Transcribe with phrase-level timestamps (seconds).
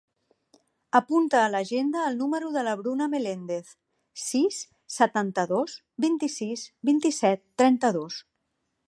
[0.99, 3.69] Apunta a l'agenda el número de la Bruna Melendez:
[4.23, 4.59] sis,
[4.97, 5.77] setanta-dos,
[6.07, 8.19] vint-i-sis, vint-i-set, trenta-dos.